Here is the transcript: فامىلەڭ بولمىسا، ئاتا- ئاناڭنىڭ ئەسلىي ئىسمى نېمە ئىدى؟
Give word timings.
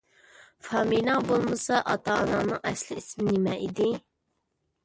فامىلەڭ 0.67 1.27
بولمىسا، 1.31 1.81
ئاتا- 1.93 2.15
ئاناڭنىڭ 2.23 2.65
ئەسلىي 2.71 3.03
ئىسمى 3.05 3.29
نېمە 3.29 3.55
ئىدى؟ 3.67 3.91